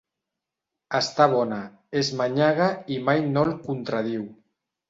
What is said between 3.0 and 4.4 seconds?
mai no el contradiu.